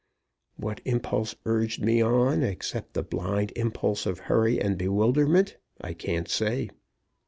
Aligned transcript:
What 0.57 0.81
impulse 0.83 1.35
urged 1.45 1.83
me 1.83 2.01
on, 2.01 2.41
except 2.41 2.95
the 2.95 3.03
blind 3.03 3.53
impulse 3.55 4.07
of 4.07 4.17
hurry 4.21 4.59
and 4.59 4.75
bewilderment, 4.75 5.57
I 5.79 5.93
can't 5.93 6.27
say. 6.27 6.71